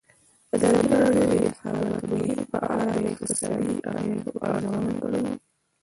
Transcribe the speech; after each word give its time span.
ازادي 0.55 0.83
راډیو 1.01 1.23
د 1.29 1.31
د 1.31 1.35
انتخاباتو 1.47 2.09
بهیر 2.11 2.39
په 2.51 2.59
اړه 2.71 2.85
د 3.03 3.05
اقتصادي 3.13 3.73
اغېزو 3.91 4.31
ارزونه 4.47 4.91
کړې. 5.01 5.23